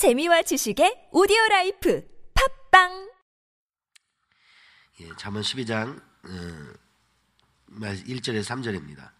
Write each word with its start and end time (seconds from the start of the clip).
재미와 0.00 0.40
지식의 0.40 1.10
오디오 1.12 1.36
라이프 1.50 2.02
팟빵 2.72 3.10
예, 5.00 5.08
잠언 5.18 5.42
12장 5.42 6.00
어, 6.24 6.72
1절에서 7.68 8.42
3절입니다. 8.42 9.10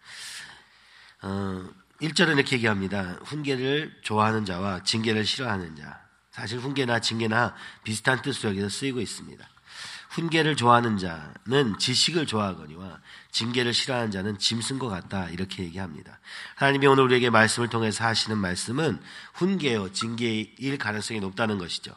어, 1.20 1.70
1절은 2.00 2.38
이렇게 2.38 2.56
얘기합니다. 2.56 3.18
훈계를 3.26 4.00
좋아하는 4.00 4.46
자와 4.46 4.82
징계를 4.82 5.26
싫어하는 5.26 5.76
자. 5.76 6.08
사실 6.30 6.58
훈계나 6.58 7.00
징계나 7.00 7.54
비슷한 7.84 8.22
뜻으로 8.22 8.52
여기서 8.52 8.70
쓰이고 8.70 9.02
있습니다. 9.02 9.46
훈계를 10.10 10.56
좋아하는 10.56 10.98
자는 10.98 11.78
지식을 11.78 12.26
좋아하거니와 12.26 12.98
징계를 13.30 13.72
싫어하는 13.72 14.10
자는 14.10 14.38
짐승과 14.38 14.88
같다 14.88 15.28
이렇게 15.28 15.62
얘기합니다. 15.62 16.18
하나님이 16.56 16.88
오늘 16.88 17.04
우리에게 17.04 17.30
말씀을 17.30 17.68
통해서 17.68 18.04
하시는 18.04 18.36
말씀은 18.36 19.00
훈계요 19.34 19.92
징계일 19.92 20.78
가능성이 20.78 21.20
높다는 21.20 21.58
것이죠. 21.58 21.94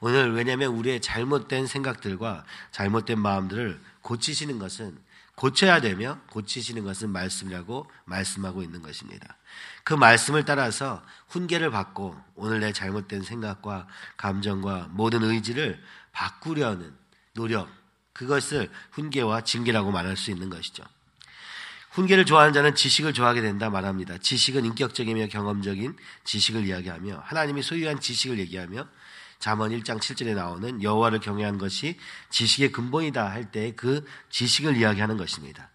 오늘 0.00 0.32
왜냐하면 0.34 0.72
우리의 0.72 1.00
잘못된 1.00 1.68
생각들과 1.68 2.44
잘못된 2.72 3.20
마음들을 3.20 3.80
고치시는 4.02 4.58
것은 4.58 4.98
고쳐야 5.36 5.80
되며 5.80 6.18
고치시는 6.30 6.82
것은 6.82 7.10
말씀이라고 7.10 7.88
말씀하고 8.04 8.62
있는 8.62 8.82
것입니다. 8.82 9.36
그 9.84 9.94
말씀을 9.94 10.44
따라서 10.44 11.02
훈계를 11.28 11.70
받고 11.70 12.16
오늘 12.34 12.60
내 12.60 12.72
잘못된 12.72 13.22
생각과 13.22 13.86
감정과 14.16 14.88
모든 14.90 15.22
의지를 15.22 15.80
바꾸려는 16.10 17.01
노력, 17.34 17.68
그것을 18.12 18.70
훈계와 18.92 19.42
징계라고 19.42 19.90
말할 19.90 20.16
수 20.16 20.30
있는 20.30 20.50
것이죠. 20.50 20.84
훈계를 21.92 22.24
좋아하는 22.24 22.52
자는 22.54 22.74
지식을 22.74 23.12
좋아하게 23.12 23.42
된다 23.42 23.68
말합니다. 23.68 24.16
지식은 24.18 24.64
인격적이며 24.64 25.28
경험적인 25.28 25.96
지식을 26.24 26.66
이야기하며 26.66 27.22
하나님이 27.24 27.62
소유한 27.62 28.00
지식을 28.00 28.38
얘기하며 28.38 28.86
잠언 29.38 29.70
1장 29.72 29.98
7절에 29.98 30.34
나오는 30.34 30.82
여호와를 30.82 31.18
경외하는 31.20 31.58
것이 31.58 31.98
지식의 32.30 32.72
근본이다 32.72 33.28
할 33.28 33.50
때 33.50 33.72
그 33.72 34.06
지식을 34.30 34.76
이야기하는 34.76 35.16
것입니다. 35.16 35.68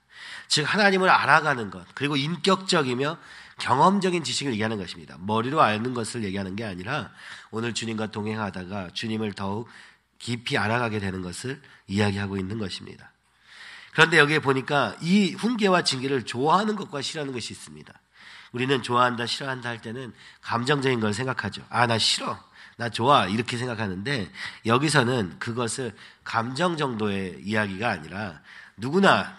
즉 0.47 0.63
하나님을 0.63 1.09
알아가는 1.09 1.69
것 1.69 1.85
그리고 1.93 2.15
인격적이며 2.15 3.17
경험적인 3.59 4.23
지식을 4.23 4.53
얘기하는 4.53 4.77
것입니다. 4.77 5.17
머리로 5.19 5.61
아는 5.61 5.93
것을 5.93 6.23
얘기하는 6.23 6.55
게 6.55 6.63
아니라 6.63 7.11
오늘 7.51 7.73
주님과 7.73 8.07
동행하다가 8.07 8.91
주님을 8.93 9.33
더욱 9.33 9.67
깊이 10.19 10.57
알아가게 10.57 10.99
되는 10.99 11.21
것을 11.21 11.61
이야기하고 11.87 12.37
있는 12.37 12.57
것입니다. 12.57 13.11
그런데 13.93 14.19
여기에 14.19 14.39
보니까 14.39 14.95
이 15.01 15.33
훈계와 15.33 15.83
징계를 15.83 16.23
좋아하는 16.23 16.75
것과 16.75 17.01
싫어하는 17.01 17.33
것이 17.33 17.53
있습니다. 17.53 17.93
우리는 18.51 18.81
좋아한다, 18.81 19.25
싫어한다 19.25 19.69
할 19.69 19.81
때는 19.81 20.13
감정적인 20.41 20.99
걸 20.99 21.13
생각하죠. 21.13 21.65
아, 21.69 21.87
나 21.87 21.97
싫어. 21.97 22.37
나 22.77 22.89
좋아. 22.89 23.25
이렇게 23.25 23.57
생각하는데 23.57 24.31
여기서는 24.65 25.39
그것을 25.39 25.95
감정 26.23 26.77
정도의 26.77 27.39
이야기가 27.43 27.89
아니라 27.89 28.39
누구나 28.77 29.35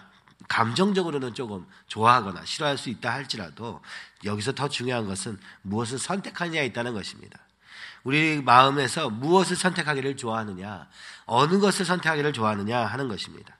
감정적으로는 0.49 1.33
조금 1.33 1.65
좋아하거나 1.87 2.43
싫어할 2.43 2.77
수 2.77 2.89
있다 2.89 3.13
할지라도 3.13 3.81
여기서 4.25 4.53
더 4.53 4.67
중요한 4.67 5.07
것은 5.07 5.39
무엇을 5.61 5.99
선택하느냐에 5.99 6.65
있다는 6.65 6.93
것입니다. 6.93 7.39
우리 8.03 8.41
마음에서 8.41 9.09
무엇을 9.09 9.55
선택하기를 9.55 10.17
좋아하느냐, 10.17 10.87
어느 11.25 11.59
것을 11.59 11.85
선택하기를 11.85 12.33
좋아하느냐 12.33 12.85
하는 12.85 13.07
것입니다. 13.07 13.55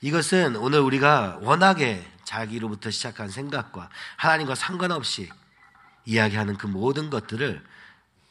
이것은 0.00 0.56
오늘 0.56 0.80
우리가 0.80 1.38
워낙에 1.42 2.06
자기로부터 2.24 2.90
시작한 2.90 3.28
생각과 3.28 3.88
하나님과 4.16 4.54
상관없이 4.54 5.28
이야기하는 6.04 6.56
그 6.56 6.66
모든 6.66 7.10
것들을 7.10 7.64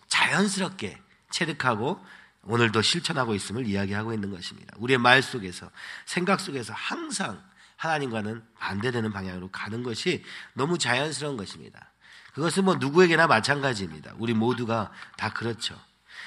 자연스럽게 0.08 1.02
체득하고 1.30 2.04
오늘도 2.44 2.82
실천하고 2.82 3.36
있음을 3.36 3.68
이야기하고 3.68 4.14
있는 4.14 4.32
것입니다. 4.32 4.74
우리의 4.78 4.98
말 4.98 5.22
속에서, 5.22 5.70
생각 6.06 6.40
속에서 6.40 6.74
항상 6.74 7.44
하나님과는 7.76 8.44
반대되는 8.58 9.12
방향으로 9.12 9.50
가는 9.52 9.84
것이 9.84 10.24
너무 10.54 10.78
자연스러운 10.78 11.38
것입니다. 11.38 11.92
그것은 12.38 12.66
뭐 12.66 12.76
누구에게나 12.76 13.26
마찬가지입니다. 13.26 14.14
우리 14.20 14.36
모두가 14.36 14.92
다 15.16 15.34
그렇죠. 15.34 15.76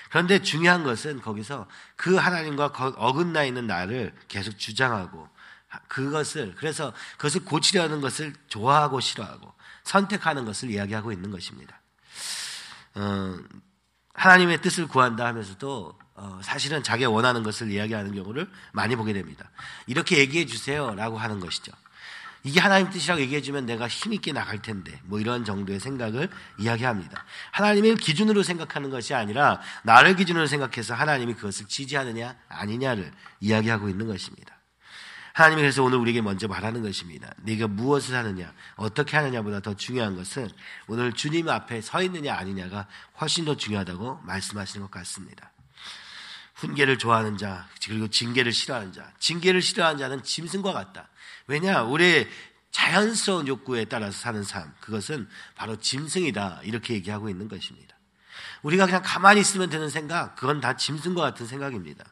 그런데 0.09 0.43
중요한 0.43 0.83
것은 0.83 1.21
거기서 1.21 1.69
그 1.95 2.17
하나님과 2.17 2.73
어긋나 2.97 3.45
있는 3.45 3.69
나를 3.69 4.13
계속 4.27 4.59
주장하고 4.59 5.29
그것을 5.87 6.57
그래서 6.57 6.93
그것을 7.13 7.45
고치려는 7.45 8.01
것을 8.01 8.35
좋아하고 8.49 8.99
싫어하고 8.99 9.55
선택하는 9.85 10.45
것을 10.47 10.73
이야기하고 10.73 11.13
있는 11.13 11.31
것입니다. 11.31 11.81
어, 12.97 13.39
하나님의 14.15 14.63
뜻을 14.63 14.89
구한다 14.89 15.27
하면서도 15.27 15.97
어, 16.15 16.41
사실은 16.43 16.83
자기가 16.83 17.09
원하는 17.09 17.45
것을 17.45 17.71
이야기하는 17.71 18.17
경우를 18.17 18.51
많이 18.73 18.97
보게 18.97 19.13
됩니다. 19.13 19.49
이렇게 19.87 20.19
얘기해 20.19 20.47
주세요라고 20.47 21.19
하는 21.19 21.39
것이죠. 21.39 21.71
이게 22.43 22.59
하나님 22.59 22.89
뜻이라고 22.91 23.21
얘기해주면 23.21 23.67
내가 23.67 23.87
힘있게 23.87 24.33
나갈 24.33 24.63
텐데, 24.63 24.99
뭐 25.05 25.21
이런 25.21 25.45
정도의 25.45 25.79
생각을 25.79 26.29
이야기합니다. 26.59 27.25
하나님을 27.53 27.97
기준으로 27.97 28.43
생각하는 28.43 28.91
것이 28.91 29.15
아니라 29.15 29.61
나를 29.83 30.17
기준으로 30.17 30.47
생각해서 30.47 30.95
하나님이 30.95 31.35
그것을 31.35 31.67
지지하느냐, 31.67 32.37
아니냐를 32.49 33.13
이야기하고 33.41 33.89
있는 33.89 34.07
것입니다. 34.07 34.57
하나님이 35.33 35.63
그래서 35.63 35.83
오늘 35.83 35.99
우리에게 35.99 36.23
먼저 36.23 36.49
말하는 36.49 36.83
것입니다. 36.83 37.33
네가 37.43 37.69
무엇을 37.69 38.17
하느냐, 38.17 38.53
어떻게 38.77 39.17
하느냐보다 39.17 39.61
더 39.61 39.75
중요한 39.75 40.17
것은 40.17 40.49
오늘 40.87 41.13
주님 41.13 41.49
앞에 41.49 41.81
서 41.83 42.03
있느냐 42.03 42.35
아니냐가 42.35 42.87
훨씬 43.21 43.45
더 43.45 43.57
중요하다고 43.57 44.21
말씀하시는 44.25 44.85
것 44.87 44.91
같습니다. 44.91 45.53
훈계를 46.55 46.99
좋아하는 46.99 47.39
자, 47.39 47.69
그리고 47.87 48.09
징계를 48.09 48.53
싫어하는 48.53 48.93
자. 48.93 49.13
징계를 49.19 49.63
싫어하는 49.63 49.99
자는 49.99 50.23
짐승과 50.23 50.73
같다. 50.73 51.09
왜냐? 51.51 51.83
우리의 51.83 52.29
자연스러운 52.71 53.49
욕구에 53.49 53.87
따라서 53.87 54.17
사는 54.17 54.41
삶. 54.45 54.73
그것은 54.79 55.29
바로 55.57 55.75
짐승이다. 55.75 56.61
이렇게 56.63 56.95
얘기하고 56.95 57.29
있는 57.29 57.49
것입니다. 57.49 57.97
우리가 58.63 58.87
그냥 58.87 59.03
가만히 59.05 59.41
있으면 59.41 59.69
되는 59.69 59.91
생각, 59.91 60.37
그건 60.37 60.61
다 60.61 60.77
짐승과 60.77 61.21
같은 61.21 61.49
생각입니다. 61.49 62.05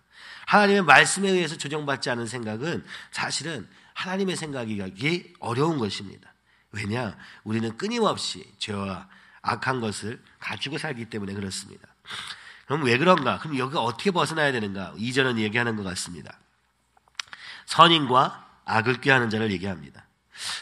하나님의 0.46 0.82
말씀에 0.82 1.30
의해서 1.30 1.56
조정받지 1.56 2.10
않은 2.10 2.26
생각은 2.26 2.84
사실은 3.12 3.68
하나님의 3.94 4.34
생각이기 4.34 5.34
어려운 5.38 5.78
것입니다. 5.78 6.34
왜냐? 6.72 7.16
우리는 7.44 7.76
끊임없이 7.76 8.44
죄와 8.58 9.08
악한 9.42 9.78
것을 9.80 10.20
가지고 10.40 10.78
살기 10.78 11.04
때문에 11.10 11.34
그렇습니다. 11.34 11.86
그럼 12.66 12.82
왜 12.82 12.98
그런가? 12.98 13.38
그럼 13.38 13.56
여기가 13.56 13.82
어떻게 13.82 14.10
벗어나야 14.10 14.50
되는가? 14.50 14.94
이전은 14.96 15.38
얘기하는 15.38 15.76
것 15.76 15.84
같습니다. 15.84 16.36
선인과 17.66 18.47
악을 18.68 19.00
꾀하는 19.00 19.30
자를 19.30 19.50
얘기합니다. 19.50 20.04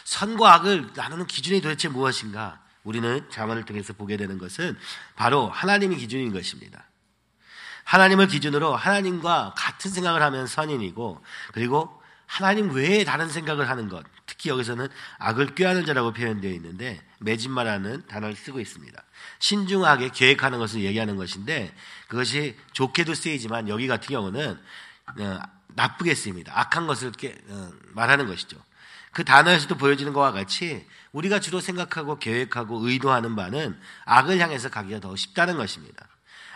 선과 0.05 0.55
악을 0.55 0.91
나누는 0.95 1.27
기준이 1.27 1.61
도대체 1.61 1.87
무엇인가? 1.87 2.61
우리는 2.83 3.29
자문을 3.29 3.65
통해서 3.65 3.93
보게 3.93 4.17
되는 4.17 4.37
것은 4.37 4.77
바로 5.15 5.49
하나님의 5.49 5.97
기준인 5.97 6.31
것입니다. 6.31 6.85
하나님을 7.83 8.27
기준으로 8.27 8.75
하나님과 8.75 9.53
같은 9.57 9.91
생각을 9.91 10.21
하면 10.21 10.47
선인이고 10.47 11.23
그리고 11.53 12.01
하나님 12.25 12.71
외에 12.71 13.05
다른 13.05 13.29
생각을 13.29 13.69
하는 13.69 13.87
것 13.87 14.05
특히 14.25 14.49
여기서는 14.49 14.89
악을 15.19 15.55
꾀하는 15.55 15.85
자라고 15.85 16.11
표현되어 16.11 16.51
있는데 16.51 17.01
매진마라는 17.19 18.07
단어를 18.07 18.35
쓰고 18.35 18.59
있습니다. 18.59 19.01
신중하게 19.39 20.09
계획하는 20.09 20.59
것을 20.59 20.81
얘기하는 20.81 21.15
것인데 21.15 21.73
그것이 22.07 22.57
좋게도 22.73 23.13
쓰이지만 23.13 23.69
여기 23.69 23.87
같은 23.87 24.07
경우는 24.07 24.59
어, 25.19 25.39
나쁘게 25.77 26.15
쓰입니다. 26.15 26.59
악한 26.59 26.87
것을 26.87 27.11
어, 27.49 27.71
말하는 27.93 28.25
것이죠. 28.25 28.57
그 29.11 29.23
단어에서도 29.23 29.77
보여지는 29.77 30.11
것과 30.11 30.31
같이 30.31 30.85
우리가 31.11 31.39
주로 31.39 31.59
생각하고 31.59 32.19
계획하고 32.19 32.85
의도하는 32.87 33.35
바는 33.35 33.79
악을 34.05 34.39
향해서 34.39 34.69
가기가 34.69 34.99
더 34.99 35.15
쉽다는 35.15 35.55
것입니다. 35.55 36.07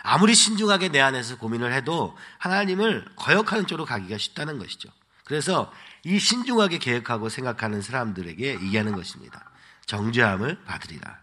아무리 0.02 0.34
신중하게 0.34 0.88
내 0.88 1.00
안에서 1.00 1.38
고민을 1.38 1.72
해도 1.72 2.16
하나님을 2.38 3.06
거역하는 3.16 3.66
쪽으로 3.66 3.84
가기가 3.86 4.18
쉽다는 4.18 4.58
것이죠. 4.58 4.90
그래서 5.24 5.72
이 6.04 6.18
신중하게 6.18 6.78
계획하고 6.78 7.28
생각하는 7.28 7.80
사람들에게 7.80 8.54
얘기하는 8.60 8.92
것입니다. 8.92 9.50
정죄함을 9.86 10.64
받으리라. 10.64 11.20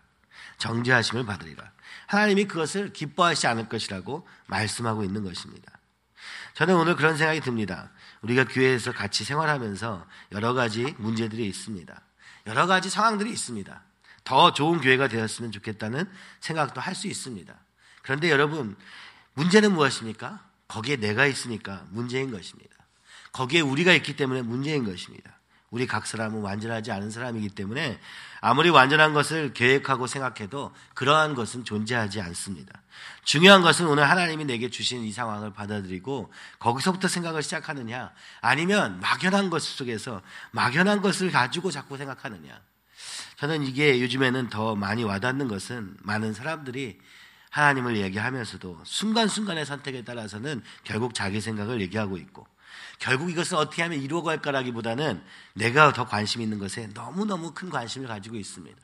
정죄하심을 0.58 1.26
받으리라. 1.26 1.70
하나님이 2.08 2.46
그것을 2.46 2.94
기뻐하지 2.94 3.48
않을 3.48 3.68
것이라고 3.68 4.28
말씀하고 4.48 5.04
있는 5.04 5.24
것입니다. 5.24 5.80
저는 6.60 6.76
오늘 6.76 6.96
그런 6.96 7.16
생각이 7.16 7.40
듭니다. 7.42 7.90
우리가 8.22 8.46
교회에서 8.46 8.92
같이 8.92 9.24
생활하면서 9.24 10.06
여러 10.34 10.54
가지 10.54 10.94
문제들이 10.98 11.48
있습니다. 11.48 12.02
여러 12.48 12.68
가지 12.68 12.90
상황들이 12.90 13.30
있습니다. 13.32 13.82
더 14.24 14.54
좋은 14.54 14.82
교회가 14.82 15.08
되었으면 15.08 15.52
좋겠다는 15.52 16.10
생각도 16.40 16.82
할 16.82 16.96
수 16.96 17.08
있습니다. 17.08 17.54
그런데 18.02 18.30
여러분, 18.30 18.76
문제는 19.34 19.74
무엇입니까? 19.74 20.44
거기에 20.68 20.98
내가 20.98 21.26
있으니까 21.26 21.86
문제인 21.90 22.32
것입니다. 22.32 22.76
거기에 23.32 23.62
우리가 23.62 23.94
있기 23.94 24.16
때문에 24.16 24.42
문제인 24.42 24.84
것입니다. 24.86 25.39
우리 25.72 25.86
각 25.86 26.08
사람은 26.08 26.42
완전하지 26.42 26.92
않은 26.92 27.12
사람이기 27.12 27.50
때문에 27.50 28.00
아무리 28.42 28.70
완전한 28.70 29.14
것을 29.14 29.54
계획하고 29.54 30.08
생각해도 30.08 30.74
그러한 30.96 31.36
것은 31.36 31.64
존재하지 31.64 32.22
않습니다. 32.22 32.82
중요한 33.24 33.62
것은 33.62 33.88
오늘 33.88 34.10
하나님이 34.10 34.46
내게 34.46 34.70
주신 34.70 35.04
이 35.04 35.12
상황을 35.12 35.54
받아들이고 35.54 36.32
거기서부터 36.58 37.08
생각을 37.08 37.44
시작하느냐 37.44 38.12
아니면 38.42 39.00
막연한 39.00 39.50
것 39.50 39.62
속에서 39.62 40.22
막연한 40.52 41.02
것을 41.02 41.32
가지고 41.32 41.70
자꾸 41.70 41.98
생각하느냐. 41.98 42.60
저는 43.38 43.64
이게 43.64 44.02
요즘에는 44.02 44.50
더 44.50 44.76
많이 44.76 45.04
와닿는 45.04 45.48
것은 45.48 45.96
많은 46.02 46.34
사람들이 46.34 47.00
하나님을 47.52 47.98
얘기하면서도 47.98 48.82
순간순간의 48.84 49.66
선택에 49.66 50.04
따라서는 50.04 50.62
결국 50.84 51.14
자기 51.14 51.42
생각을 51.42 51.82
얘기하고 51.82 52.18
있고 52.18 52.48
결국 53.00 53.30
이것을 53.32 53.56
어떻게 53.56 53.82
하면 53.84 54.02
이루어갈까라기보다는 54.02 55.24
내가 55.54 55.94
더 55.94 56.08
관심 56.08 56.42
있는 56.42 56.60
것에 56.60 56.88
너무너무 56.94 57.54
큰 57.54 57.70
관심을 57.70 58.08
가지고 58.08 58.36
있습니다. 58.36 58.78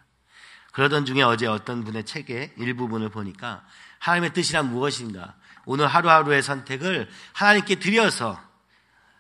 그러던 0.72 1.06
중에 1.06 1.22
어제 1.22 1.48
어떤 1.48 1.84
분의 1.84 2.06
책의 2.06 2.54
일부분을 2.58 3.10
보니까 3.10 3.66
하나님의 4.00 4.34
뜻이란 4.34 4.70
무엇인가? 4.70 5.36
오늘 5.66 5.88
하루하루의 5.88 6.44
선택을 6.44 7.10
하나님께 7.34 7.76
드려서 7.76 8.40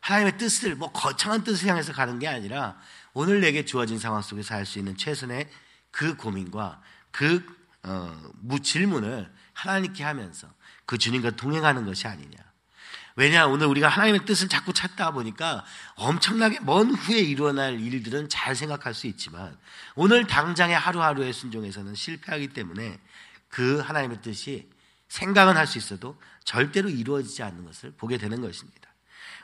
하나님의 0.01 0.37
뜻을 0.37 0.75
뭐 0.75 0.91
거창한 0.91 1.43
뜻을 1.43 1.69
향해서 1.69 1.93
가는 1.93 2.19
게 2.19 2.27
아니라 2.27 2.77
오늘 3.13 3.41
내게 3.41 3.65
주어진 3.65 3.97
상황 3.97 4.21
속에서 4.21 4.53
할 4.53 4.65
수 4.65 4.77
있는 4.79 4.95
최선의 4.95 5.49
그 5.91 6.15
고민과 6.15 6.81
그 7.11 7.43
어, 7.83 8.31
질문을 8.61 9.31
하나님께 9.53 10.03
하면서 10.03 10.47
그 10.85 10.97
주님과 10.97 11.31
동행하는 11.31 11.85
것이 11.85 12.07
아니냐. 12.07 12.37
왜냐 13.17 13.47
오늘 13.47 13.67
우리가 13.67 13.87
하나님의 13.87 14.25
뜻을 14.25 14.49
자꾸 14.49 14.73
찾다 14.73 15.11
보니까 15.11 15.63
엄청나게 15.95 16.59
먼 16.61 16.89
후에 16.91 17.19
일어날 17.19 17.79
일들은 17.79 18.27
잘 18.27 18.55
생각할 18.55 18.93
수 18.93 19.07
있지만 19.07 19.57
오늘 19.95 20.27
당장의 20.27 20.77
하루하루의 20.77 21.31
순종에서는 21.31 21.95
실패하기 21.95 22.49
때문에 22.49 22.99
그 23.47 23.79
하나님의 23.79 24.21
뜻이 24.21 24.69
생각은 25.07 25.55
할 25.55 25.65
수 25.65 25.77
있어도 25.77 26.19
절대로 26.43 26.89
이루어지지 26.89 27.41
않는 27.43 27.63
것을 27.65 27.91
보게 27.91 28.17
되는 28.17 28.41
것입니다. 28.41 28.89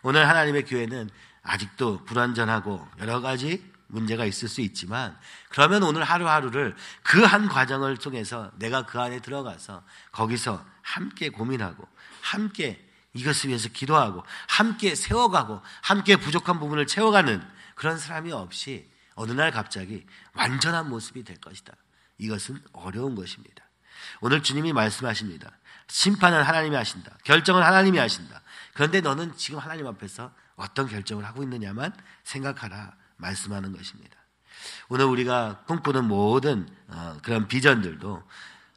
오늘 0.04 0.28
하나님의 0.28 0.66
교회는 0.66 1.10
아직도 1.44 2.04
불완전하고 2.06 2.86
여러 3.00 3.22
가지 3.22 3.64
문제가 3.88 4.26
있을 4.26 4.50
수 4.50 4.60
있지만 4.62 5.18
그러면 5.50 5.84
오늘 5.84 6.04
하루하루를 6.04 6.76
그 7.04 7.26
한 7.26 7.48
과정을 7.48 7.98
통해서 7.98 8.52
내가 8.58 8.86
그 8.86 9.00
안에 9.00 9.20
들어가서 9.22 9.84
거기서 10.12 10.66
함께 10.82 11.30
고민하고 11.30 11.88
함께 12.22 12.86
이것을 13.14 13.50
위해서 13.50 13.70
기도하고 13.70 14.24
함께 14.48 14.96
세워가고 14.96 15.62
함께 15.82 16.16
부족한 16.16 16.60
부분을 16.60 16.88
채워가는 16.88 17.42
그런 17.76 17.98
사람이 17.98 18.32
없이 18.32 18.90
어느 19.16 19.32
날 19.32 19.52
갑자기 19.52 20.06
완전한 20.34 20.90
모습이 20.90 21.24
될 21.24 21.38
것이다. 21.38 21.74
이것은 22.18 22.62
어려운 22.72 23.16
것입니다. 23.16 23.64
오늘 24.22 24.42
주님이 24.42 24.74
말씀하십니다. 24.74 25.52
심판은 25.88 26.42
하나님이 26.44 26.76
하신다. 26.76 27.18
결정은 27.24 27.64
하나님이 27.64 27.98
하신다. 27.98 28.42
그런데 28.74 29.02
너는 29.02 29.36
지금 29.36 29.60
하나님 29.60 29.88
앞에서 29.88 30.34
어떤 30.56 30.88
결정을 30.88 31.26
하고 31.26 31.44
있느냐만 31.44 31.94
생각하라 32.24 32.94
말씀하는 33.18 33.76
것입니다. 33.76 34.16
오늘 34.90 35.06
우리가 35.06 35.64
꿈꾸는 35.68 36.06
모든 36.06 36.68
어, 36.88 37.18
그런 37.24 37.48
비전들도 37.48 38.24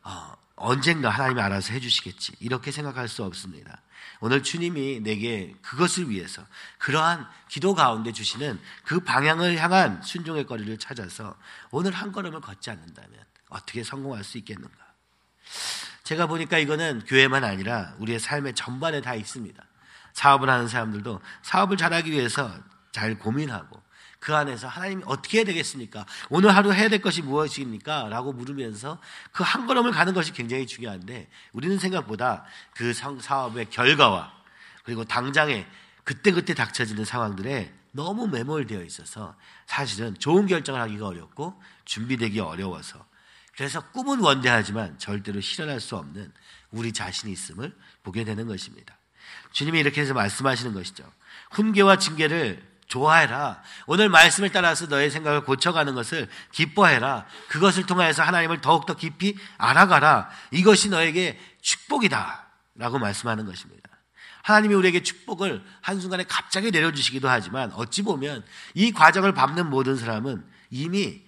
어, 0.02 0.36
언젠가 0.56 1.10
하나님이 1.10 1.40
알아서 1.40 1.72
해주시겠지 1.72 2.36
이렇게 2.40 2.70
생각할 2.70 3.08
수 3.08 3.22
없습니다. 3.24 3.80
오늘 4.20 4.42
주님이 4.42 5.00
내게 5.00 5.54
그것을 5.62 6.10
위해서 6.10 6.44
그러한 6.78 7.26
기도 7.48 7.74
가운데 7.74 8.12
주시는 8.12 8.60
그 8.84 9.00
방향을 9.00 9.58
향한 9.58 10.02
순종의 10.02 10.46
거리를 10.46 10.78
찾아서 10.78 11.36
오늘 11.70 11.92
한 11.92 12.12
걸음을 12.12 12.40
걷지 12.40 12.70
않는다면 12.70 13.18
어떻게 13.48 13.82
성공할 13.82 14.24
수 14.24 14.38
있겠는가? 14.38 14.74
제가 16.04 16.26
보니까 16.26 16.58
이거는 16.58 17.04
교회만 17.06 17.44
아니라 17.44 17.94
우리의 17.98 18.20
삶의 18.20 18.54
전반에 18.54 19.00
다 19.00 19.14
있습니다. 19.14 19.62
사업을 20.12 20.48
하는 20.48 20.68
사람들도 20.68 21.20
사업을 21.42 21.76
잘하기 21.76 22.10
위해서 22.10 22.54
잘 22.92 23.18
고민하고 23.18 23.82
그 24.24 24.34
안에서 24.34 24.68
하나님이 24.68 25.02
어떻게 25.04 25.36
해야 25.38 25.44
되겠습니까? 25.44 26.06
오늘 26.30 26.56
하루 26.56 26.72
해야 26.72 26.88
될 26.88 27.02
것이 27.02 27.20
무엇입니까? 27.20 28.08
라고 28.08 28.32
물으면서 28.32 28.98
그 29.32 29.44
한 29.44 29.66
걸음을 29.66 29.92
가는 29.92 30.14
것이 30.14 30.32
굉장히 30.32 30.66
중요한데 30.66 31.28
우리는 31.52 31.78
생각보다 31.78 32.46
그 32.74 32.94
사업의 32.94 33.68
결과와 33.68 34.32
그리고 34.82 35.04
당장에 35.04 35.66
그때그때 36.04 36.54
닥쳐지는 36.54 37.04
상황들에 37.04 37.74
너무 37.92 38.26
매몰되어 38.26 38.82
있어서 38.84 39.36
사실은 39.66 40.18
좋은 40.18 40.46
결정을 40.46 40.80
하기가 40.80 41.06
어렵고 41.06 41.62
준비되기 41.84 42.40
어려워서 42.40 43.04
그래서 43.54 43.80
꿈은 43.90 44.20
원대하지만 44.20 44.98
절대로 44.98 45.42
실현할 45.42 45.80
수 45.80 45.96
없는 45.96 46.32
우리 46.70 46.92
자신이 46.92 47.30
있음을 47.30 47.76
보게 48.02 48.24
되는 48.24 48.46
것입니다. 48.46 48.96
주님이 49.52 49.80
이렇게 49.80 50.00
해서 50.00 50.14
말씀하시는 50.14 50.72
것이죠. 50.72 51.04
훈계와 51.50 51.98
징계를 51.98 52.73
좋아해라. 52.94 53.60
오늘 53.86 54.08
말씀을 54.08 54.50
따라서 54.50 54.86
너의 54.86 55.10
생각을 55.10 55.42
고쳐가는 55.42 55.94
것을 55.94 56.28
기뻐해라. 56.52 57.26
그것을 57.48 57.86
통하여서 57.86 58.22
하나님을 58.22 58.60
더욱더 58.60 58.94
깊이 58.94 59.36
알아가라. 59.58 60.30
이것이 60.52 60.90
너에게 60.90 61.40
축복이다. 61.60 62.46
라고 62.76 63.00
말씀하는 63.00 63.46
것입니다. 63.46 63.88
하나님이 64.42 64.74
우리에게 64.74 65.02
축복을 65.02 65.64
한순간에 65.80 66.24
갑자기 66.24 66.70
내려주시기도 66.70 67.28
하지만 67.28 67.72
어찌 67.72 68.02
보면 68.02 68.44
이 68.74 68.92
과정을 68.92 69.32
밟는 69.32 69.70
모든 69.70 69.96
사람은 69.96 70.44
이미 70.70 71.22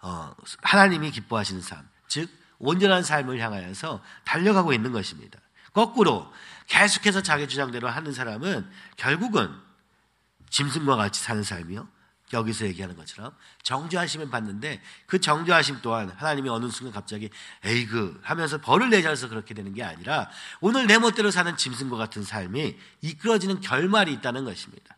어, 0.00 0.34
하나님이 0.62 1.12
기뻐하시는 1.12 1.60
삶, 1.62 1.86
즉 2.08 2.28
온전한 2.58 3.04
삶을 3.04 3.38
향하여서 3.38 4.02
달려가고 4.24 4.72
있는 4.72 4.90
것입니다. 4.90 5.38
거꾸로 5.72 6.32
계속해서 6.66 7.22
자기 7.22 7.46
주장대로 7.46 7.88
하는 7.88 8.12
사람은 8.12 8.68
결국은 8.96 9.52
짐승과 10.52 10.96
같이 10.96 11.20
사는 11.20 11.42
삶이요. 11.42 11.88
여기서 12.32 12.66
얘기하는 12.66 12.96
것처럼 12.96 13.34
정죄하심을 13.62 14.30
받는데 14.30 14.80
그 15.06 15.20
정죄하심 15.20 15.80
또한 15.82 16.10
하나님이 16.16 16.48
어느 16.48 16.70
순간 16.70 16.94
갑자기 16.94 17.28
에이그 17.62 18.20
하면서 18.22 18.58
벌을 18.58 18.88
내셔서 18.88 19.28
그렇게 19.28 19.52
되는 19.52 19.74
게 19.74 19.82
아니라 19.82 20.30
오늘 20.60 20.86
내 20.86 20.98
멋대로 20.98 21.30
사는 21.30 21.54
짐승과 21.56 21.96
같은 21.96 22.22
삶이 22.22 22.78
이끌어지는 23.02 23.60
결말이 23.60 24.12
있다는 24.14 24.44
것입니다. 24.44 24.96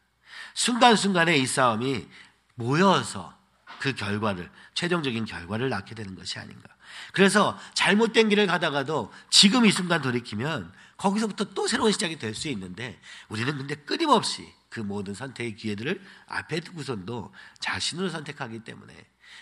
순간순간에 0.54 1.36
이 1.36 1.46
싸움이 1.46 2.06
모여서 2.54 3.36
그 3.80 3.94
결과를 3.94 4.48
최종적인 4.74 5.24
결과를 5.24 5.70
낳게 5.70 5.96
되는 5.96 6.14
것이 6.14 6.38
아닌가. 6.38 6.68
그래서 7.12 7.58
잘못된 7.74 8.28
길을 8.28 8.46
가다가도 8.46 9.12
지금 9.28 9.66
이 9.66 9.72
순간 9.72 10.00
돌이키면 10.02 10.72
거기서부터 10.96 11.46
또 11.54 11.66
새로운 11.66 11.90
시작이 11.90 12.18
될 12.18 12.34
수 12.34 12.48
있는데 12.48 13.00
우리는 13.28 13.56
근데 13.56 13.74
끊임없이 13.74 14.52
그 14.74 14.80
모든 14.80 15.14
선택의 15.14 15.54
기회들을 15.54 16.02
앞에 16.26 16.58
두고선도 16.58 17.32
자신으로 17.60 18.08
선택하기 18.08 18.64
때문에 18.64 18.92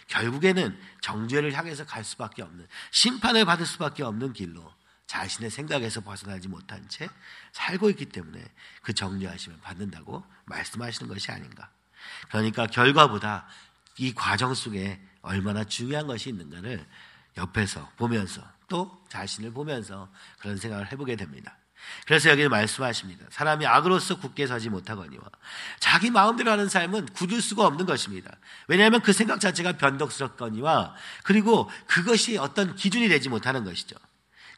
결국에는 0.08 0.78
정죄를 1.00 1.54
향해서 1.54 1.86
갈 1.86 2.04
수밖에 2.04 2.42
없는 2.42 2.68
심판을 2.90 3.46
받을 3.46 3.64
수밖에 3.64 4.02
없는 4.02 4.34
길로 4.34 4.70
자신의 5.06 5.50
생각에서 5.50 6.02
벗어나지 6.02 6.48
못한 6.48 6.86
채 6.90 7.08
살고 7.52 7.88
있기 7.90 8.06
때문에 8.06 8.44
그 8.82 8.92
정죄하심을 8.92 9.58
받는다고 9.62 10.22
말씀하시는 10.44 11.10
것이 11.10 11.32
아닌가. 11.32 11.70
그러니까 12.28 12.66
결과보다 12.66 13.46
이 13.96 14.12
과정 14.12 14.52
속에 14.52 15.00
얼마나 15.22 15.64
중요한 15.64 16.06
것이 16.06 16.28
있는가를 16.28 16.86
옆에서 17.38 17.90
보면서 17.96 18.46
또 18.68 19.02
자신을 19.08 19.54
보면서 19.54 20.12
그런 20.40 20.58
생각을 20.58 20.92
해보게 20.92 21.16
됩니다. 21.16 21.56
그래서 22.06 22.30
여기 22.30 22.48
말씀하십니다. 22.48 23.26
사람이 23.30 23.66
악으로서 23.66 24.18
굳게 24.18 24.46
서지 24.46 24.68
못하거니와 24.70 25.22
자기 25.78 26.10
마음대로 26.10 26.50
하는 26.50 26.68
삶은 26.68 27.06
굳을 27.06 27.40
수가 27.40 27.66
없는 27.66 27.86
것입니다. 27.86 28.30
왜냐하면 28.66 29.00
그 29.02 29.12
생각 29.12 29.40
자체가 29.40 29.76
변덕스럽거니와 29.78 30.94
그리고 31.22 31.70
그것이 31.86 32.38
어떤 32.38 32.74
기준이 32.74 33.08
되지 33.08 33.28
못하는 33.28 33.64
것이죠. 33.64 33.96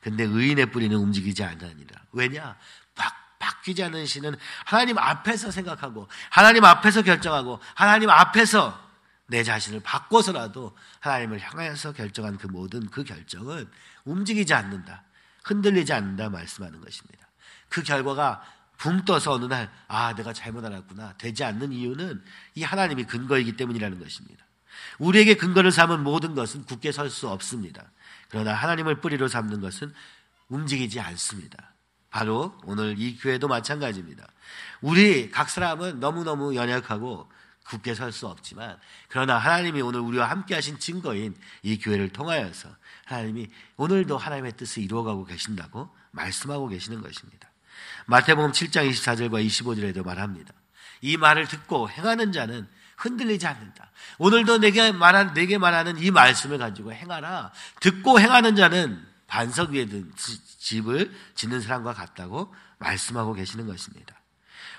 근데 0.01 0.25
의인의 0.25 0.67
뿌리는 0.67 0.97
움직이지 0.97 1.45
않으니라. 1.45 2.01
왜냐? 2.13 2.57
바, 2.95 3.11
바뀌지 3.39 3.83
신은 4.07 4.37
하나님 4.65 4.99
앞에서 4.99 5.51
생각하고 5.51 6.09
하나님 6.31 6.65
앞에서 6.65 7.03
결정하고 7.03 7.61
하나님 7.75 8.11
앞에서 8.11 8.85
내 9.27 9.43
자신을 9.43 9.81
바꿔서라도 9.81 10.77
하나님을 11.01 11.41
향하여서 11.41 11.93
결정한 11.93 12.37
그 12.37 12.47
모든 12.47 12.89
그 12.91 13.05
결정은 13.05 13.69
움직이지 14.05 14.53
않는다. 14.53 15.03
흔들리지 15.45 15.93
않는다 15.93 16.31
말씀하는 16.31 16.81
것입니다. 16.81 17.29
그 17.69 17.83
결과가 17.83 18.43
붕 18.77 19.05
떠서 19.05 19.33
어느 19.33 19.45
날, 19.45 19.71
아, 19.87 20.15
내가 20.15 20.33
잘못 20.33 20.65
알았구나. 20.65 21.15
되지 21.17 21.45
않는 21.45 21.73
이유는 21.73 22.23
이 22.57 22.63
하나님이 22.63 23.05
근거이기 23.05 23.57
때문이라는 23.57 23.99
것입니다. 23.99 24.45
우리에게 24.99 25.35
근거를 25.37 25.71
삼은 25.71 26.03
모든 26.03 26.35
것은 26.35 26.65
굳게 26.65 26.93
설 26.93 27.09
수 27.09 27.29
없습니다. 27.29 27.91
그러나 28.29 28.53
하나님을 28.55 29.01
뿌리로 29.01 29.29
삼는 29.29 29.61
것은 29.61 29.93
움직이지 30.49 30.99
않습니다. 31.01 31.75
바로 32.11 32.59
오늘 32.65 32.97
이 32.99 33.17
교회도 33.17 33.49
마찬가지입니다. 33.49 34.27
우리 34.81 35.31
각 35.31 35.51
사람은 35.51 36.01
너무너무 36.01 36.55
연약하고 36.55 37.29
굳게 37.65 37.95
설 37.95 38.13
수 38.13 38.27
없지만 38.27 38.79
그러나 39.09 39.39
하나님이 39.39 39.81
오늘 39.83 40.01
우리와 40.01 40.29
함께 40.29 40.55
하신 40.55 40.79
증거인 40.79 41.35
이 41.63 41.79
교회를 41.79 42.11
통하여서 42.11 42.69
하나님이 43.07 43.49
오늘도 43.77 44.17
하나님의 44.19 44.53
뜻을 44.57 44.83
이루어가고 44.83 45.25
계신다고 45.25 45.95
말씀하고 46.11 46.69
계시는 46.69 47.01
것입니다. 47.03 47.49
마태복음 48.07 48.53
7장 48.53 48.89
24절과 48.91 49.45
25절에도 49.47 50.05
말합니다. 50.05 50.53
이 51.01 51.17
말을 51.17 51.49
듣고 51.49 51.91
행하는 51.91 52.33
자는 52.33 52.69
흔들리지 52.97 53.47
않는다. 53.47 53.91
오늘도 54.19 54.59
내게 54.59 54.93
말한, 54.93 55.35
내게 55.35 55.59
말하는 55.59 55.99
이 55.99 56.11
말씀을 56.11 56.59
가지고 56.59 56.93
행하라. 56.93 57.53
듣고 57.81 58.21
행하는 58.21 58.57
자는 58.57 59.05
반석 59.27 59.71
위에 59.71 59.87
든 59.87 60.13
집을 60.59 61.13
짓는 61.35 61.61
사람과 61.61 61.95
같다고 61.95 62.55
말씀하고 62.79 63.33
계시는 63.33 63.67
것입니다. 63.67 64.15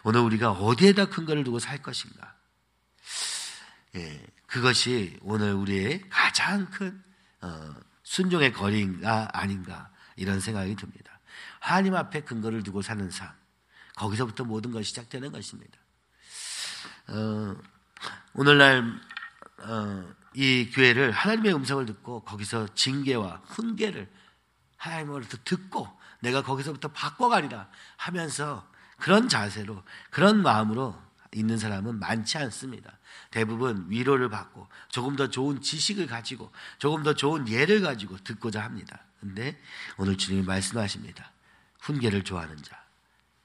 오늘 0.04 0.22
우리가 0.22 0.51
어디에다 0.51 1.06
근거를 1.06 1.44
두고 1.44 1.60
살 1.60 1.82
것인가? 1.82 2.35
예, 3.96 4.25
그것이 4.48 5.18
오늘 5.22 5.54
우리의 5.54 6.04
가장 6.10 6.70
큰 6.70 7.02
어, 7.42 7.74
순종의 8.04 8.54
거리인가 8.54 9.30
아닌가 9.34 9.90
이런 10.16 10.40
생각이 10.40 10.75
듭니다. 10.75 11.20
하나님 11.60 11.96
앞에 11.96 12.22
근거를 12.22 12.64
두고 12.64 12.82
사는 12.82 13.10
삶, 13.10 13.30
거기서부터 13.96 14.44
모든 14.44 14.72
것이 14.72 14.90
시작되는 14.90 15.32
것입니다. 15.32 15.78
어, 17.08 17.56
오늘날 18.34 18.84
어, 19.60 20.14
이 20.34 20.70
교회를 20.74 21.12
하나님의 21.12 21.56
음성을 21.56 21.86
듣고 21.86 22.24
거기서 22.24 22.74
징계와 22.75 23.42
훈계를 23.46 24.12
하나님으로부터 24.78 25.38
듣고 25.46 25.88
내가 26.20 26.44
거기서부터 26.44 26.90
바꿔가리라 26.90 27.70
하면서 27.96 28.68
그런 28.98 29.30
자세로 29.30 29.84
그런 30.10 30.42
마음으로 30.42 31.05
있는 31.36 31.58
사람은 31.58 32.00
많지 32.00 32.38
않습니다. 32.38 32.98
대부분 33.30 33.86
위로를 33.89 34.30
받고 34.30 34.68
조금 34.89 35.15
더 35.15 35.30
좋은 35.30 35.62
지식을 35.62 36.08
가지고 36.08 36.51
조금 36.77 37.04
더 37.04 37.13
좋은 37.13 37.48
예를 37.48 37.82
가지고 37.82 38.18
듣고자 38.24 38.63
합니다. 38.63 39.01
근데 39.20 39.60
오늘 39.98 40.18
주님이 40.18 40.44
말씀하십니다. 40.44 41.32
훈계를 41.80 42.24
좋아하는 42.24 42.58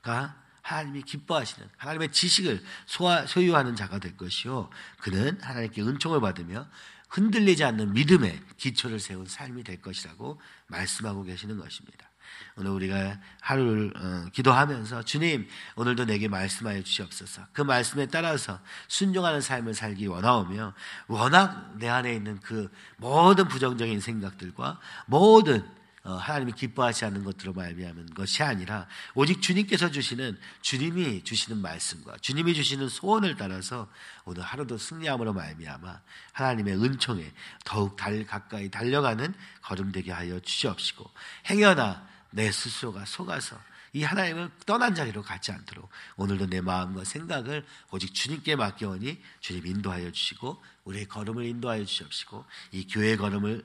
자가 0.02 0.36
하나님이 0.62 1.02
기뻐하시는 1.02 1.68
하나님의 1.76 2.12
지식을 2.12 2.62
소화, 2.86 3.26
소유하는 3.26 3.74
자가 3.76 3.98
될 3.98 4.16
것이요. 4.16 4.70
그는 4.98 5.40
하나님께 5.40 5.82
은총을 5.82 6.20
받으며 6.20 6.68
흔들리지 7.08 7.64
않는 7.64 7.92
믿음의 7.92 8.40
기초를 8.56 9.00
세운 9.00 9.26
삶이 9.26 9.64
될 9.64 9.82
것이라고 9.82 10.40
말씀하고 10.68 11.24
계시는 11.24 11.58
것입니다. 11.58 12.09
오늘 12.56 12.70
우리가 12.72 13.18
하루를 13.40 13.92
어, 13.96 14.26
기도하면서 14.32 15.04
주님 15.04 15.48
오늘도 15.76 16.04
내게 16.04 16.28
말씀하여 16.28 16.82
주시옵소서. 16.82 17.42
그 17.52 17.62
말씀에 17.62 18.06
따라서 18.06 18.60
순종하는 18.88 19.40
삶을 19.40 19.74
살기 19.74 20.06
원하오며 20.06 20.74
워낙 21.08 21.72
내 21.78 21.88
안에 21.88 22.14
있는 22.14 22.38
그 22.40 22.70
모든 22.96 23.48
부정적인 23.48 24.00
생각들과 24.00 24.78
모든 25.06 25.64
어, 26.02 26.14
하나님이 26.14 26.52
기뻐하지 26.52 27.04
않는 27.04 27.24
것들로 27.24 27.52
말미암은 27.52 28.14
것이 28.14 28.42
아니라 28.42 28.86
오직 29.14 29.42
주님께서 29.42 29.90
주시는 29.90 30.38
주님이 30.62 31.24
주시는 31.24 31.60
말씀과 31.60 32.16
주님이 32.22 32.54
주시는 32.54 32.88
소원을 32.88 33.36
따라서 33.36 33.86
오늘 34.24 34.42
하루도 34.42 34.78
승리함으로 34.78 35.34
말미암아 35.34 36.00
하나님의 36.32 36.82
은총에 36.82 37.30
더욱 37.66 37.96
달 37.96 38.24
가까이 38.24 38.70
달려가는 38.70 39.34
걸음 39.60 39.92
되게 39.92 40.10
하여 40.10 40.40
주시옵시고 40.40 41.04
행여나 41.50 42.08
내 42.30 42.50
스스로가 42.50 43.04
속아서 43.04 43.58
이 43.92 44.04
하나님을 44.04 44.50
떠난 44.66 44.94
자리로 44.94 45.22
가지 45.22 45.50
않도록 45.50 45.88
오늘도 46.16 46.46
내 46.46 46.60
마음과 46.60 47.04
생각을 47.04 47.66
오직 47.90 48.14
주님께 48.14 48.56
맡겨오니 48.56 49.20
주님 49.40 49.66
인도하여 49.66 50.12
주시고 50.12 50.62
우리의 50.84 51.06
걸음을 51.06 51.44
인도하여 51.44 51.84
주시옵시고 51.84 52.44
이 52.72 52.86
교회의 52.86 53.16
걸음을 53.16 53.64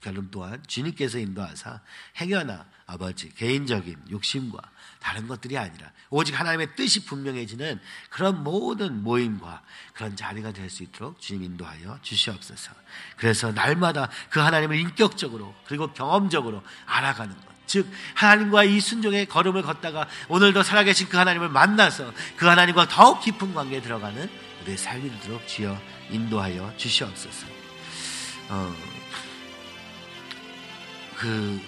결론 0.00 0.30
또한 0.30 0.62
주님께서 0.66 1.18
인도하사 1.18 1.80
행여나 2.20 2.66
아버지 2.86 3.34
개인적인 3.34 4.04
욕심과 4.10 4.58
다른 5.00 5.26
것들이 5.26 5.58
아니라 5.58 5.92
오직 6.08 6.38
하나님의 6.38 6.76
뜻이 6.76 7.04
분명해지는 7.04 7.80
그런 8.08 8.42
모든 8.42 9.02
모임과 9.02 9.62
그런 9.92 10.16
자리가 10.16 10.52
될 10.52 10.70
수 10.70 10.82
있도록 10.84 11.20
주님 11.20 11.42
인도하여 11.42 11.98
주시옵소서. 12.02 12.72
그래서 13.16 13.52
날마다 13.52 14.08
그 14.30 14.40
하나님을 14.40 14.76
인격적으로 14.78 15.54
그리고 15.66 15.92
경험적으로 15.92 16.62
알아가는 16.86 17.34
것. 17.34 17.57
즉 17.68 17.86
하나님과 18.14 18.64
이 18.64 18.80
순종의 18.80 19.26
걸음을 19.26 19.62
걷다가 19.62 20.08
오늘도 20.28 20.64
살아계신 20.64 21.08
그 21.08 21.16
하나님을 21.16 21.48
만나서 21.50 22.12
그 22.36 22.46
하나님과 22.46 22.88
더욱 22.88 23.20
깊은 23.20 23.54
관계에 23.54 23.80
들어가는 23.80 24.28
우리의 24.62 24.76
삶이 24.76 25.10
되도록 25.20 25.46
주여 25.46 25.80
인도하여 26.10 26.72
주시옵소서. 26.76 27.46
어, 28.48 28.74
그 31.16 31.60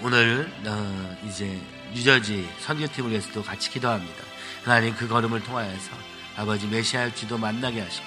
오늘 0.00 0.50
어, 0.64 1.16
이제 1.26 1.60
뉴저지 1.92 2.48
선교팀을 2.60 3.10
위해서도 3.10 3.42
같이 3.42 3.70
기도합니다. 3.70 4.24
하나님 4.64 4.94
그 4.94 5.06
걸음을 5.06 5.42
통하여서 5.42 5.90
아버지 6.36 6.66
메시아일지도 6.66 7.36
만나게 7.36 7.80
하시고 7.80 8.06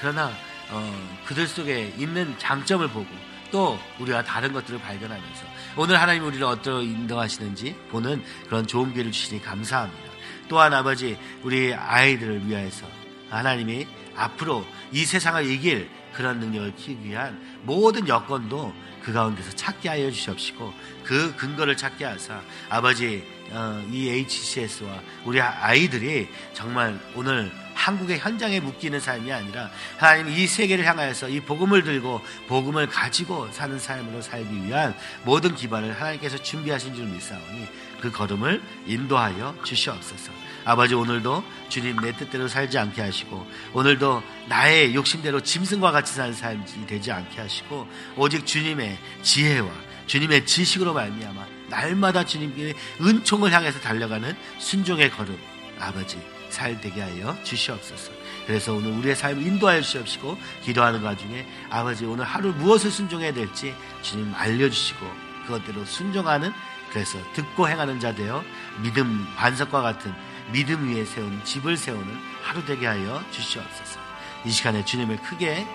그러나 0.00 0.32
어, 0.70 1.18
그들 1.26 1.46
속에 1.46 1.94
있는 1.98 2.38
장점을 2.38 2.86
보고 2.88 3.33
또 3.54 3.78
우리가 4.00 4.24
다른 4.24 4.52
것들을 4.52 4.80
발견하면서 4.80 5.46
오늘 5.76 6.00
하나님 6.00 6.24
우리를 6.24 6.44
어떻게 6.44 6.86
인도하시는지 6.86 7.76
보는 7.88 8.20
그런 8.48 8.66
좋은 8.66 8.92
기회를 8.92 9.12
주시니 9.12 9.42
감사합니다. 9.42 10.10
또한 10.48 10.74
아버지 10.74 11.16
우리 11.44 11.72
아이들을 11.72 12.48
위하여서 12.48 12.84
하나님이 13.30 13.86
앞으로 14.16 14.66
이 14.90 15.04
세상을 15.04 15.48
이길 15.48 15.88
그런 16.12 16.40
능력을 16.40 16.74
키우기 16.74 17.08
위한 17.08 17.40
모든 17.62 18.08
여건도 18.08 18.74
그 19.04 19.12
가운데서 19.12 19.52
찾게 19.52 19.88
하여 19.88 20.10
주시옵시고 20.10 20.74
그 21.04 21.36
근거를 21.36 21.76
찾게 21.76 22.06
하사 22.06 22.40
아버지 22.68 23.24
어, 23.52 23.86
이 23.88 24.08
HCS와 24.08 25.00
우리 25.24 25.40
아이들이 25.40 26.28
정말 26.54 26.98
오늘 27.14 27.52
한국의 27.84 28.18
현장에 28.18 28.60
묶이는 28.60 28.98
삶이 28.98 29.30
아니라 29.30 29.70
하나님 29.98 30.28
이 30.28 30.46
세계를 30.46 30.86
향하여서 30.86 31.28
이 31.28 31.40
복음을 31.40 31.84
들고 31.84 32.22
복음을 32.48 32.86
가지고 32.86 33.50
사는 33.52 33.78
삶으로 33.78 34.22
살기 34.22 34.64
위한 34.64 34.96
모든 35.24 35.54
기반을 35.54 35.92
하나님께서 35.92 36.38
준비하신 36.38 36.94
줄 36.94 37.04
믿사오니 37.04 37.68
그 38.00 38.10
걸음을 38.10 38.62
인도하여 38.86 39.56
주시옵소서. 39.64 40.32
아버지 40.64 40.94
오늘도 40.94 41.44
주님 41.68 41.96
내 41.98 42.12
뜻대로 42.16 42.48
살지 42.48 42.78
않게 42.78 43.02
하시고 43.02 43.46
오늘도 43.74 44.22
나의 44.48 44.94
욕심대로 44.94 45.40
짐승과 45.40 45.90
같이 45.92 46.14
사는 46.14 46.32
삶이 46.32 46.86
되지 46.86 47.12
않게 47.12 47.38
하시고 47.38 47.86
오직 48.16 48.46
주님의 48.46 48.98
지혜와 49.22 49.68
주님의 50.06 50.46
지식으로 50.46 50.94
말미암아 50.94 51.46
날마다 51.68 52.24
주님께 52.24 52.72
은총을 53.02 53.52
향해서 53.52 53.80
달려가는 53.80 54.34
순종의 54.58 55.10
걸음 55.10 55.38
아버지 55.78 56.33
살 56.54 56.80
되게 56.80 57.02
하여 57.02 57.36
주시옵소서. 57.42 58.12
그래서 58.46 58.72
오늘 58.74 58.92
우리의 58.92 59.16
삶을 59.16 59.42
인도하여 59.42 59.82
주시옵시고 59.82 60.38
기도하는 60.62 61.02
와중에 61.02 61.46
아버지 61.68 62.04
오늘 62.04 62.24
하루 62.24 62.52
무엇을 62.52 62.90
순종해야 62.90 63.32
될지 63.32 63.74
주님 64.02 64.32
알려주시고 64.34 65.06
그것대로 65.46 65.84
순종하는 65.84 66.52
그래서 66.90 67.18
듣고 67.32 67.68
행하는 67.68 67.98
자 67.98 68.14
되어 68.14 68.44
믿음 68.82 69.26
반석과 69.36 69.82
같은 69.82 70.14
믿음 70.52 70.88
위에 70.94 71.04
세운 71.04 71.42
집을 71.44 71.76
세우는 71.76 72.18
하루 72.42 72.64
되게 72.64 72.86
하여 72.86 73.22
주시옵소서. 73.32 73.98
이 74.44 74.50
시간에 74.50 74.84
주님을 74.84 75.16
크게 75.22 75.66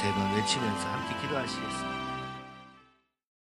세 0.00 0.12
번 0.12 0.34
외치면서 0.36 0.86
함께 0.88 1.20
기도하시겠습니다. 1.22 1.91